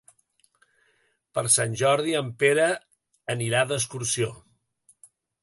[1.37, 2.65] Per Sant Jordi en Pere
[3.35, 4.33] anirà d'excursió.